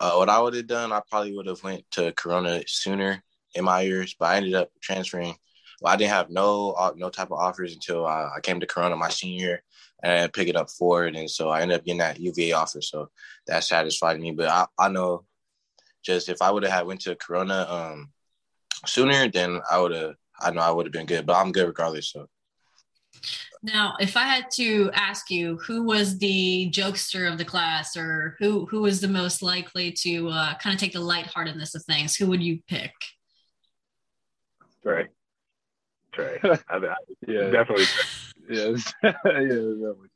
Uh, 0.00 0.14
what 0.14 0.28
I 0.28 0.40
would 0.40 0.54
have 0.54 0.66
done, 0.66 0.92
I 0.92 1.02
probably 1.10 1.34
would 1.36 1.46
have 1.46 1.62
went 1.62 1.84
to 1.92 2.12
Corona 2.12 2.62
sooner 2.66 3.22
in 3.54 3.64
my 3.64 3.80
years, 3.80 4.14
but 4.18 4.26
I 4.26 4.36
ended 4.36 4.54
up 4.54 4.70
transferring. 4.80 5.34
Well, 5.80 5.92
I 5.92 5.96
didn't 5.96 6.12
have 6.12 6.30
no 6.30 6.72
uh, 6.72 6.92
no 6.96 7.10
type 7.10 7.30
of 7.30 7.38
offers 7.38 7.72
until 7.72 8.06
I, 8.06 8.30
I 8.36 8.40
came 8.42 8.60
to 8.60 8.66
Corona 8.66 8.96
my 8.96 9.08
senior 9.08 9.38
year 9.38 9.62
and 10.02 10.12
I 10.12 10.26
pick 10.28 10.48
it 10.48 10.56
up 10.56 10.70
forward, 10.70 11.16
and 11.16 11.30
so 11.30 11.48
I 11.48 11.62
ended 11.62 11.78
up 11.78 11.84
getting 11.84 11.98
that 11.98 12.20
UVA 12.20 12.52
offer. 12.52 12.80
So 12.80 13.10
that 13.46 13.64
satisfied 13.64 14.20
me. 14.20 14.32
But 14.32 14.48
I, 14.48 14.66
I 14.78 14.88
know, 14.88 15.24
just 16.04 16.28
if 16.28 16.42
I 16.42 16.50
would 16.50 16.62
have 16.62 16.72
had 16.72 16.86
went 16.86 17.00
to 17.02 17.16
Corona 17.16 17.66
um 17.68 18.10
sooner, 18.86 19.28
then 19.28 19.60
I 19.70 19.80
would 19.80 19.92
have. 19.92 20.14
I 20.40 20.50
know 20.50 20.60
I 20.60 20.70
would 20.70 20.86
have 20.86 20.92
been 20.92 21.06
good, 21.06 21.26
but 21.26 21.36
I'm 21.36 21.52
good 21.52 21.66
regardless. 21.66 22.10
So 22.10 22.26
Now, 23.62 23.96
if 24.00 24.16
I 24.16 24.22
had 24.22 24.46
to 24.54 24.90
ask 24.94 25.30
you 25.30 25.56
who 25.58 25.82
was 25.84 26.18
the 26.18 26.70
jokester 26.72 27.30
of 27.30 27.38
the 27.38 27.44
class 27.44 27.96
or 27.96 28.36
who 28.38 28.66
who 28.66 28.80
was 28.82 29.00
the 29.00 29.08
most 29.08 29.42
likely 29.42 29.92
to 30.02 30.28
uh, 30.28 30.54
kind 30.58 30.74
of 30.74 30.80
take 30.80 30.92
the 30.92 31.00
lightheartedness 31.00 31.74
of 31.74 31.82
things, 31.84 32.14
who 32.16 32.26
would 32.28 32.42
you 32.42 32.60
pick? 32.68 32.92
Trey, 34.82 35.08
Trey, 36.12 36.38
I, 36.44 36.58
I, 36.70 36.94
Yeah, 37.26 37.50
definitely. 37.50 37.84
yeah, 38.48 38.68
yeah, 39.02 39.12
definitely. 39.12 40.08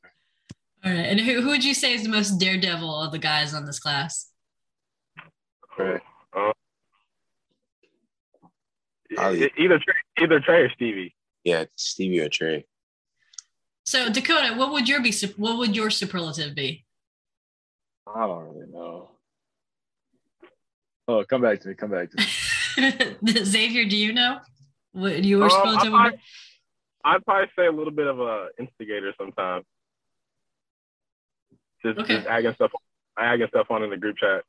All 0.85 0.91
right. 0.91 1.05
And 1.11 1.19
who, 1.19 1.41
who 1.41 1.47
would 1.49 1.63
you 1.63 1.73
say 1.73 1.93
is 1.93 2.03
the 2.03 2.09
most 2.09 2.31
daredevil 2.39 3.01
of 3.01 3.11
the 3.11 3.19
guys 3.19 3.53
on 3.53 3.65
this 3.65 3.79
class? 3.79 4.29
Trey. 5.75 5.99
Uh, 6.35 6.51
I'll- 9.17 9.35
either 9.35 9.79
Trey, 9.79 9.95
either 10.23 10.39
Trey 10.39 10.61
or 10.61 10.69
Stevie. 10.71 11.15
yeah, 11.43 11.65
Stevie 11.75 12.21
or 12.21 12.29
Trey. 12.29 12.65
So 13.85 14.09
Dakota, 14.09 14.55
what 14.55 14.71
would 14.71 14.87
your 14.87 15.01
be 15.01 15.13
what 15.37 15.57
would 15.57 15.75
your 15.75 15.89
superlative 15.89 16.55
be? 16.55 16.85
I 18.07 18.25
don't 18.27 18.43
really 18.45 18.67
know. 18.71 19.11
Oh, 21.07 21.23
come 21.29 21.41
back 21.41 21.59
to 21.61 21.67
me. 21.69 21.73
Come 21.75 21.91
back 21.91 22.09
to 22.11 22.17
me. 22.17 23.43
Xavier, 23.43 23.85
do 23.85 23.97
you 23.97 24.13
know 24.13 24.39
what 24.93 25.23
your 25.23 25.43
Um, 25.43 25.49
superlative 25.49 25.91
would 25.91 25.99
I- 26.01 26.09
be? 26.11 26.17
I'd 27.05 27.25
probably 27.25 27.49
say 27.57 27.65
a 27.65 27.71
little 27.71 27.91
bit 27.91 28.07
of 28.07 28.21
a 28.21 28.47
instigator 28.57 29.13
sometimes. 29.17 29.65
Just, 31.85 31.99
Okay. 31.99 32.15
just 32.15 32.27
agging 32.27 32.53
stuff, 32.53 32.71
agging 33.19 33.47
stuff 33.49 33.67
on 33.69 33.83
in 33.83 33.89
the 33.89 33.97
group 33.97 34.15
chat. 34.15 34.43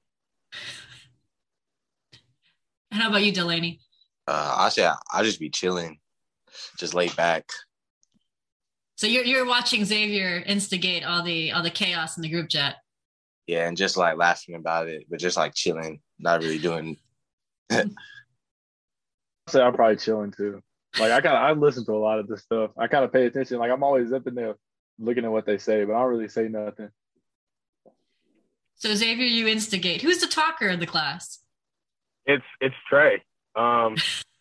And 2.92 3.02
how 3.02 3.08
about 3.08 3.24
you, 3.24 3.32
Delaney? 3.32 3.80
Uh, 4.26 4.54
I 4.58 4.68
say 4.70 4.86
I, 4.86 4.96
I 5.12 5.22
just 5.22 5.40
be 5.40 5.50
chilling, 5.50 5.98
just 6.78 6.94
laid 6.94 7.14
back. 7.16 7.44
So 8.96 9.06
you're 9.06 9.24
you're 9.24 9.46
watching 9.46 9.84
Xavier 9.84 10.42
instigate 10.46 11.04
all 11.04 11.22
the 11.22 11.52
all 11.52 11.62
the 11.62 11.70
chaos 11.70 12.16
in 12.16 12.22
the 12.22 12.28
group 12.28 12.48
chat. 12.48 12.76
Yeah, 13.46 13.66
and 13.66 13.76
just 13.76 13.96
like 13.96 14.16
laughing 14.16 14.54
about 14.54 14.88
it, 14.88 15.04
but 15.10 15.18
just 15.18 15.36
like 15.36 15.54
chilling, 15.54 16.00
not 16.18 16.40
really 16.40 16.58
doing. 16.58 16.96
I 17.70 17.84
say 19.48 19.60
I'm 19.60 19.74
probably 19.74 19.96
chilling 19.96 20.32
too. 20.32 20.62
Like 20.98 21.10
I 21.10 21.20
kind 21.20 21.36
of 21.36 21.42
I 21.42 21.52
listen 21.52 21.84
to 21.86 21.92
a 21.92 21.98
lot 21.98 22.20
of 22.20 22.28
this 22.28 22.42
stuff. 22.42 22.70
I 22.78 22.86
kind 22.86 23.04
of 23.04 23.12
pay 23.12 23.26
attention. 23.26 23.58
Like 23.58 23.70
I'm 23.70 23.82
always 23.82 24.12
up 24.12 24.26
in 24.26 24.34
there 24.34 24.54
looking 24.98 25.24
at 25.24 25.32
what 25.32 25.44
they 25.44 25.58
say, 25.58 25.84
but 25.84 25.94
I 25.94 26.00
don't 26.00 26.10
really 26.10 26.28
say 26.28 26.48
nothing. 26.48 26.88
So 28.76 28.94
Xavier, 28.94 29.26
you 29.26 29.48
instigate. 29.48 30.02
Who's 30.02 30.18
the 30.18 30.26
talker 30.26 30.68
in 30.68 30.80
the 30.80 30.86
class? 30.86 31.40
It's 32.26 32.44
it's 32.60 32.74
Trey. 32.88 33.22
Um, 33.56 33.96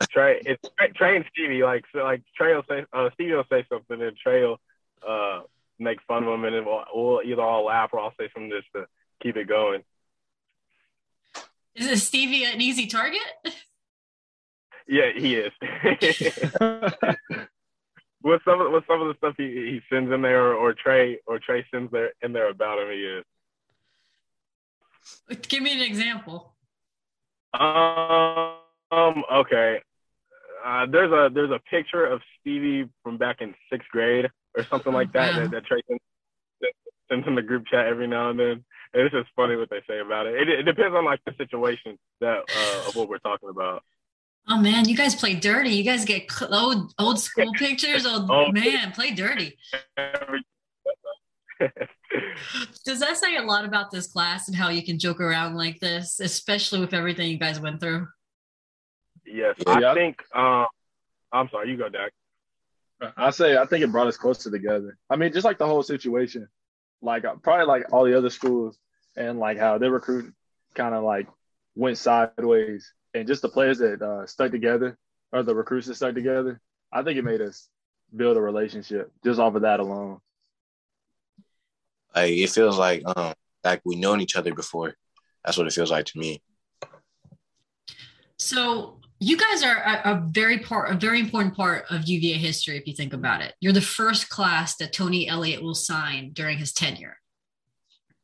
Trey. 0.09 0.41
It's 0.45 0.69
Trey, 0.95 1.15
and 1.17 1.25
Stevie. 1.31 1.63
Like 1.63 1.85
so, 1.93 1.99
like 1.99 2.21
Trey 2.35 2.55
will 2.55 2.63
say, 2.69 2.85
uh, 2.93 3.09
Stevie 3.13 3.33
will 3.33 3.45
say 3.49 3.65
something, 3.69 4.01
and 4.01 4.17
Trey 4.17 4.43
will 4.43 4.59
uh 5.07 5.41
make 5.79 6.01
fun 6.07 6.23
of 6.23 6.33
him, 6.33 6.45
and 6.45 6.55
then 6.55 6.65
we'll, 6.65 6.83
we'll 6.93 7.21
either 7.23 7.41
all 7.41 7.65
laugh 7.65 7.89
or 7.93 7.99
I'll 7.99 8.13
say 8.19 8.29
something 8.33 8.51
just 8.51 8.71
to 8.75 8.85
keep 9.21 9.37
it 9.37 9.47
going. 9.47 9.83
Is 11.75 11.87
it 11.87 11.99
Stevie 11.99 12.43
an 12.45 12.61
easy 12.61 12.87
target? 12.87 13.21
Yeah, 14.87 15.11
he 15.15 15.35
is. 15.35 15.51
with 18.23 18.41
some 18.45 18.61
of 18.61 18.71
with 18.71 18.83
some 18.87 19.01
of 19.01 19.07
the 19.07 19.15
stuff 19.17 19.35
he, 19.37 19.43
he 19.43 19.81
sends 19.89 20.11
in 20.11 20.21
there, 20.21 20.43
or, 20.43 20.53
or 20.55 20.73
Trey 20.73 21.19
or 21.25 21.39
Trey 21.39 21.65
sends 21.71 21.91
there 21.91 22.11
in 22.21 22.33
there 22.33 22.49
about 22.49 22.79
him, 22.79 22.89
he 22.91 22.99
is. 22.99 23.25
Give 25.47 25.63
me 25.63 25.73
an 25.73 25.81
example. 25.81 26.53
Um. 27.53 28.57
Okay. 28.93 29.79
Uh, 30.65 30.85
there's 30.89 31.11
a 31.11 31.29
there's 31.33 31.51
a 31.51 31.59
picture 31.69 32.05
of 32.05 32.21
Stevie 32.39 32.89
from 33.03 33.17
back 33.17 33.41
in 33.41 33.53
sixth 33.71 33.89
grade 33.89 34.29
or 34.57 34.63
something 34.65 34.93
like 34.93 35.11
that 35.13 35.35
that, 35.35 35.51
that 35.51 35.65
Trey 35.65 35.81
sends, 37.09 37.27
in 37.27 37.35
the 37.35 37.41
group 37.41 37.65
chat 37.67 37.85
every 37.85 38.07
now 38.07 38.29
and 38.29 38.39
then. 38.39 38.63
And 38.93 39.01
it's 39.03 39.13
just 39.13 39.27
funny 39.35 39.55
what 39.55 39.69
they 39.69 39.81
say 39.87 39.99
about 39.99 40.25
it. 40.27 40.35
It, 40.35 40.49
it 40.49 40.63
depends 40.63 40.95
on 40.95 41.03
like 41.05 41.19
the 41.25 41.33
situation 41.37 41.97
that 42.21 42.37
uh, 42.37 42.87
of 42.87 42.95
what 42.95 43.09
we're 43.09 43.17
talking 43.19 43.49
about. 43.49 43.83
Oh 44.47 44.57
man, 44.57 44.87
you 44.87 44.95
guys 44.95 45.15
play 45.15 45.35
dirty. 45.35 45.71
You 45.71 45.83
guys 45.83 46.05
get 46.05 46.31
old 46.49 46.93
old 46.97 47.19
school 47.19 47.51
pictures. 47.57 48.05
Old 48.05 48.29
Oh. 48.31 48.51
man, 48.51 48.91
play 48.91 49.11
dirty. 49.11 49.57
Does 52.85 52.99
that 52.99 53.17
say 53.17 53.37
a 53.37 53.41
lot 53.41 53.65
about 53.65 53.91
this 53.91 54.07
class 54.07 54.47
and 54.47 54.55
how 54.55 54.69
you 54.69 54.83
can 54.83 54.99
joke 54.99 55.21
around 55.21 55.55
like 55.55 55.79
this, 55.79 56.19
especially 56.19 56.79
with 56.79 56.93
everything 56.93 57.29
you 57.29 57.37
guys 57.37 57.59
went 57.59 57.79
through? 57.79 58.07
Yes, 59.33 59.55
Yeah. 59.65 59.91
I 59.91 59.93
think. 59.93 60.23
Um, 60.33 60.67
I'm 61.31 61.49
sorry. 61.49 61.69
You 61.69 61.77
go, 61.77 61.89
Dak. 61.89 62.11
I 63.17 63.31
say 63.31 63.57
I 63.57 63.65
think 63.65 63.83
it 63.83 63.91
brought 63.91 64.07
us 64.07 64.17
closer 64.17 64.49
together. 64.49 64.97
I 65.09 65.15
mean, 65.17 65.33
just 65.33 65.43
like 65.45 65.57
the 65.57 65.67
whole 65.67 65.83
situation, 65.83 66.47
like 67.01 67.25
uh, 67.25 67.35
probably 67.35 67.65
like 67.65 67.91
all 67.91 68.05
the 68.05 68.17
other 68.17 68.29
schools 68.29 68.77
and 69.17 69.39
like 69.39 69.57
how 69.57 69.77
their 69.77 69.91
recruiting 69.91 70.33
kind 70.73 70.95
of 70.95 71.03
like 71.03 71.27
went 71.75 71.97
sideways, 71.97 72.93
and 73.13 73.27
just 73.27 73.41
the 73.41 73.49
players 73.49 73.79
that 73.79 74.01
uh, 74.01 74.25
stuck 74.25 74.51
together 74.51 74.97
or 75.31 75.43
the 75.43 75.55
recruits 75.55 75.87
that 75.87 75.95
stuck 75.95 76.13
together. 76.13 76.61
I 76.91 77.01
think 77.03 77.17
it 77.17 77.25
made 77.25 77.41
us 77.41 77.67
build 78.15 78.37
a 78.37 78.41
relationship 78.41 79.11
just 79.25 79.39
off 79.39 79.55
of 79.55 79.63
that 79.63 79.79
alone. 79.79 80.19
Like 82.15 82.31
it 82.31 82.49
feels 82.51 82.77
like 82.77 83.01
um 83.17 83.33
like 83.63 83.81
we 83.83 83.95
known 83.95 84.21
each 84.21 84.35
other 84.35 84.53
before. 84.53 84.95
That's 85.43 85.57
what 85.57 85.67
it 85.67 85.73
feels 85.73 85.91
like 85.91 86.05
to 86.05 86.19
me. 86.19 86.41
So 88.37 88.99
you 89.23 89.37
guys 89.37 89.63
are 89.63 89.77
a, 89.77 90.11
a 90.11 90.27
very 90.31 90.59
part, 90.59 90.91
a 90.91 90.97
very 90.97 91.19
important 91.19 91.55
part 91.55 91.85
of 91.89 92.07
UVA 92.07 92.37
history. 92.37 92.77
If 92.77 92.85
you 92.87 92.93
think 92.93 93.13
about 93.13 93.41
it, 93.41 93.53
you're 93.61 93.73
the 93.73 93.81
first 93.81 94.29
class 94.29 94.75
that 94.77 94.93
Tony 94.93 95.27
Elliott 95.27 95.63
will 95.63 95.75
sign 95.75 96.31
during 96.33 96.57
his 96.57 96.73
tenure. 96.73 97.17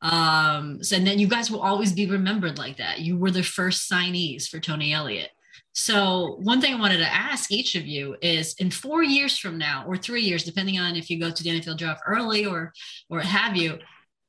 Um, 0.02 0.84
so 0.84 0.98
and 0.98 1.08
then 1.08 1.20
you 1.20 1.28
guys 1.28 1.50
will 1.50 1.62
always 1.62 1.94
be 1.94 2.06
remembered 2.06 2.58
like 2.58 2.78
that. 2.78 3.00
You 3.00 3.18
were 3.18 3.32
the 3.32 3.44
first 3.44 3.90
signees 3.90 4.48
for 4.48 4.60
Tony 4.60 4.94
Elliott. 4.94 5.30
So 5.74 6.38
one 6.42 6.60
thing 6.60 6.74
I 6.74 6.80
wanted 6.80 6.98
to 6.98 7.14
ask 7.14 7.52
each 7.52 7.76
of 7.76 7.86
you 7.86 8.18
is 8.22 8.54
in 8.56 8.70
four 8.72 9.04
years 9.04 9.38
from 9.38 9.58
now 9.58 9.86
or 9.88 9.96
three 9.96 10.22
years, 10.22 10.44
depending 10.44 10.80
on 10.80 10.96
if 10.96 11.10
you 11.10 11.20
go 11.20 11.32
to 11.32 11.44
the 11.44 11.50
NFL 11.50 11.78
draft 11.78 12.02
early 12.06 12.46
or 12.46 12.74
or 13.10 13.22
have 13.22 13.56
you, 13.56 13.78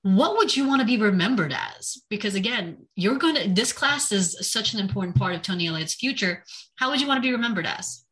what 0.03 0.37
would 0.37 0.57
you 0.57 0.67
want 0.67 0.81
to 0.81 0.87
be 0.87 0.97
remembered 0.97 1.53
as? 1.53 2.03
Because 2.09 2.35
again, 2.35 2.87
you're 2.97 3.19
going 3.19 3.35
to, 3.35 3.49
this 3.49 3.73
class 3.73 4.13
is 4.13 4.37
such 4.51 4.73
an 4.73 4.81
important 4.81 5.17
part 5.17 5.35
of 5.35 5.43
Tony 5.43 5.67
Elliott's 5.67 5.95
future. 5.95 6.45
How 6.77 6.91
would 6.91 7.01
you 7.01 7.07
want 7.07 7.19
to 7.19 7.27
be 7.27 7.33
remembered 7.33 7.67
as? 7.67 8.05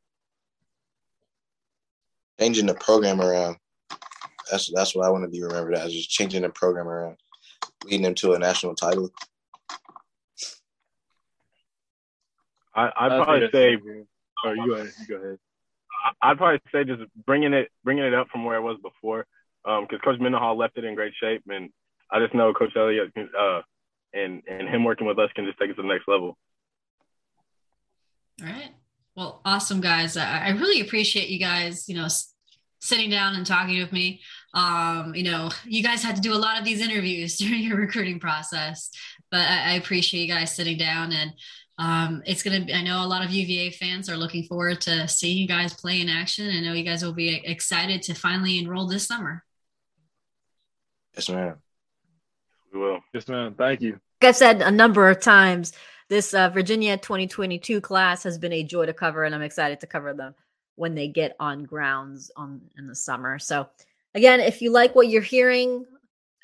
Changing 2.38 2.66
the 2.66 2.74
program 2.74 3.20
around. 3.20 3.56
That's 4.50 4.70
that's 4.72 4.94
what 4.94 5.06
I 5.06 5.10
want 5.10 5.24
to 5.24 5.30
be 5.30 5.42
remembered 5.42 5.74
as. 5.74 5.92
Just 5.92 6.08
changing 6.08 6.42
the 6.42 6.50
program 6.50 6.88
around, 6.88 7.16
leading 7.84 8.02
them 8.02 8.14
to 8.16 8.32
a 8.32 8.38
national 8.38 8.74
title. 8.74 9.10
I, 12.74 12.92
I'd 12.96 13.24
probably 13.24 13.48
say. 13.52 13.76
so 13.76 13.82
good. 13.82 14.06
Oh, 14.44 14.52
you 14.52 14.66
go 14.66 14.74
ahead. 14.74 14.92
You 15.00 15.06
go 15.08 15.14
ahead. 15.16 15.38
I'd 16.22 16.38
probably 16.38 16.60
say 16.72 16.84
just 16.84 17.02
bringing 17.26 17.52
it 17.52 17.70
bringing 17.82 18.04
it 18.04 18.14
up 18.14 18.28
from 18.28 18.44
where 18.44 18.56
it 18.56 18.62
was 18.62 18.78
before. 18.82 19.26
Because 19.64 20.00
Coach 20.04 20.20
Mendenhall 20.20 20.56
left 20.56 20.78
it 20.78 20.84
in 20.84 20.94
great 20.94 21.14
shape, 21.20 21.42
and 21.48 21.70
I 22.10 22.20
just 22.20 22.34
know 22.34 22.52
Coach 22.52 22.72
Elliott 22.76 23.12
uh, 23.16 23.62
and 24.12 24.42
and 24.48 24.68
him 24.68 24.84
working 24.84 25.06
with 25.06 25.18
us 25.18 25.30
can 25.34 25.44
just 25.44 25.58
take 25.58 25.70
it 25.70 25.74
to 25.74 25.82
the 25.82 25.88
next 25.88 26.08
level. 26.08 26.36
All 28.40 28.48
right. 28.48 28.70
Well, 29.16 29.40
awesome, 29.44 29.80
guys. 29.80 30.16
I, 30.16 30.50
really 30.50 30.80
appreciate 30.80 31.28
you 31.28 31.40
guys, 31.40 31.88
you 31.88 31.96
know, 31.96 32.06
sitting 32.80 33.10
down 33.10 33.34
and 33.34 33.44
talking 33.44 33.80
with 33.80 33.92
me. 33.92 34.20
Um, 34.54 35.12
you 35.16 35.24
know, 35.24 35.50
you 35.64 35.82
guys 35.82 36.04
had 36.04 36.14
to 36.14 36.22
do 36.22 36.32
a 36.32 36.38
lot 36.38 36.56
of 36.56 36.64
these 36.64 36.80
interviews 36.80 37.36
during 37.38 37.62
your 37.62 37.76
recruiting 37.76 38.20
process, 38.20 38.90
but 39.32 39.40
I, 39.40 39.70
I 39.70 39.72
appreciate 39.72 40.22
you 40.22 40.32
guys 40.32 40.54
sitting 40.54 40.78
down 40.78 41.10
and 41.12 41.32
um, 41.78 42.22
it's 42.26 42.42
going 42.42 42.60
to 42.60 42.66
be, 42.66 42.72
I 42.72 42.82
know 42.82 43.04
a 43.04 43.06
lot 43.06 43.24
of 43.24 43.30
UVA 43.30 43.70
fans 43.70 44.08
are 44.08 44.16
looking 44.16 44.44
forward 44.44 44.80
to 44.82 45.06
seeing 45.08 45.38
you 45.38 45.46
guys 45.46 45.74
play 45.74 46.00
in 46.00 46.08
action. 46.08 46.48
I 46.48 46.60
know 46.60 46.72
you 46.72 46.84
guys 46.84 47.04
will 47.04 47.12
be 47.12 47.36
excited 47.44 48.02
to 48.02 48.14
finally 48.14 48.58
enroll 48.58 48.86
this 48.86 49.06
summer. 49.06 49.44
Yes, 51.18 51.28
ma'am. 51.30 51.56
We 52.72 52.78
will. 52.78 53.00
Yes, 53.12 53.26
ma'am. 53.26 53.54
Thank 53.58 53.80
you. 53.80 53.98
Like 54.20 54.28
I've 54.28 54.36
said 54.36 54.62
a 54.62 54.70
number 54.70 55.10
of 55.10 55.20
times, 55.20 55.72
this 56.08 56.32
uh, 56.32 56.48
Virginia 56.50 56.96
2022 56.96 57.80
class 57.80 58.22
has 58.22 58.38
been 58.38 58.52
a 58.52 58.62
joy 58.62 58.86
to 58.86 58.92
cover, 58.92 59.24
and 59.24 59.34
I'm 59.34 59.42
excited 59.42 59.80
to 59.80 59.88
cover 59.88 60.14
them 60.14 60.36
when 60.76 60.94
they 60.94 61.08
get 61.08 61.34
on 61.40 61.64
grounds 61.64 62.30
on 62.36 62.60
in 62.78 62.86
the 62.86 62.94
summer. 62.94 63.40
So, 63.40 63.68
again, 64.14 64.38
if 64.38 64.62
you 64.62 64.70
like 64.70 64.94
what 64.94 65.08
you're 65.08 65.20
hearing 65.20 65.84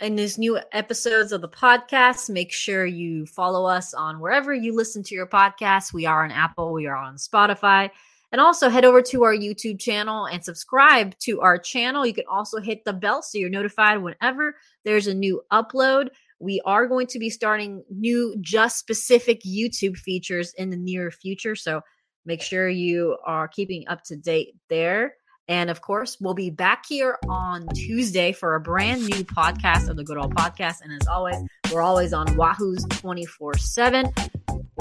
in 0.00 0.16
these 0.16 0.38
new 0.38 0.58
episodes 0.72 1.30
of 1.30 1.40
the 1.40 1.48
podcast, 1.48 2.28
make 2.28 2.52
sure 2.52 2.84
you 2.84 3.26
follow 3.26 3.66
us 3.66 3.94
on 3.94 4.18
wherever 4.18 4.52
you 4.52 4.74
listen 4.74 5.04
to 5.04 5.14
your 5.14 5.28
podcasts. 5.28 5.92
We 5.92 6.04
are 6.06 6.24
on 6.24 6.32
Apple, 6.32 6.72
we 6.72 6.86
are 6.86 6.96
on 6.96 7.14
Spotify. 7.14 7.90
And 8.34 8.40
also 8.40 8.68
head 8.68 8.84
over 8.84 9.00
to 9.00 9.22
our 9.22 9.32
YouTube 9.32 9.78
channel 9.78 10.24
and 10.24 10.44
subscribe 10.44 11.16
to 11.20 11.40
our 11.40 11.56
channel. 11.56 12.04
You 12.04 12.12
can 12.12 12.24
also 12.28 12.58
hit 12.58 12.84
the 12.84 12.92
bell 12.92 13.22
so 13.22 13.38
you're 13.38 13.48
notified 13.48 14.02
whenever 14.02 14.56
there's 14.84 15.06
a 15.06 15.14
new 15.14 15.40
upload. 15.52 16.08
We 16.40 16.60
are 16.64 16.88
going 16.88 17.06
to 17.06 17.20
be 17.20 17.30
starting 17.30 17.84
new, 17.88 18.34
just 18.40 18.80
specific 18.80 19.42
YouTube 19.44 19.96
features 19.96 20.52
in 20.54 20.70
the 20.70 20.76
near 20.76 21.12
future. 21.12 21.54
So 21.54 21.82
make 22.26 22.42
sure 22.42 22.68
you 22.68 23.16
are 23.24 23.46
keeping 23.46 23.86
up 23.86 24.02
to 24.06 24.16
date 24.16 24.56
there. 24.68 25.14
And 25.46 25.70
of 25.70 25.80
course, 25.80 26.16
we'll 26.20 26.34
be 26.34 26.50
back 26.50 26.86
here 26.88 27.18
on 27.28 27.68
Tuesday 27.68 28.32
for 28.32 28.56
a 28.56 28.60
brand 28.60 29.02
new 29.02 29.22
podcast 29.22 29.88
of 29.88 29.96
the 29.96 30.02
Good 30.02 30.18
Old 30.18 30.34
Podcast. 30.34 30.80
And 30.82 30.92
as 30.92 31.06
always, 31.06 31.36
we're 31.72 31.82
always 31.82 32.12
on 32.12 32.36
Wahoo's 32.36 32.84
24 32.90 33.58
7, 33.58 34.12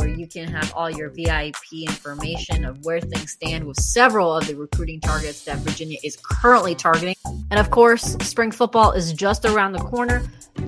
where 0.04 0.12
you 0.12 0.28
can 0.28 0.50
have 0.50 0.74
all 0.76 0.90
your 0.90 1.10
VIP 1.10 1.88
information 1.88 2.66
of 2.66 2.84
where 2.84 3.00
things 3.00 3.32
stand 3.32 3.66
with 3.66 3.80
several 3.80 4.36
of 4.36 4.46
the 4.48 4.54
recruiting 4.54 5.00
targets 5.00 5.46
that 5.46 5.58
Virginia 5.60 5.98
is 6.04 6.18
currently 6.22 6.76
targeting. 6.76 7.16
And 7.26 7.58
of 7.58 7.72
course, 7.72 8.18
spring 8.22 8.52
football 8.52 8.92
is 8.92 9.14
just 9.14 9.46
around 9.46 9.72
the 9.72 9.80
corner. 9.80 10.22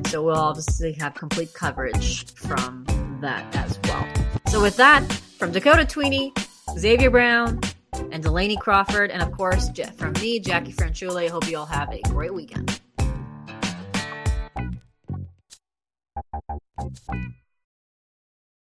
So 0.08 0.24
we'll 0.24 0.38
obviously 0.38 0.94
have 0.94 1.16
complete 1.16 1.54
coverage 1.54 2.34
from 2.36 2.86
that 3.20 3.54
as 3.58 3.78
well. 3.84 4.08
So 4.48 4.62
with 4.62 4.78
that, 4.78 5.04
from 5.38 5.52
Dakota 5.52 5.84
Twitty, 5.84 6.32
Xavier 6.80 7.10
Brown, 7.10 7.60
and 8.12 8.24
Delaney 8.24 8.56
Crawford, 8.56 9.12
and 9.12 9.22
of 9.22 9.34
course, 9.34 9.68
Jeff 9.70 9.98
from 9.98 10.14
me, 10.14 10.40
Jackie 10.40 10.72
Franchule. 10.72 11.30
Hope 11.30 11.50
you 11.50 11.58
all 11.58 11.66
have 11.66 11.92
a 11.92 12.02
great 12.04 12.34
weekend. 12.34 12.80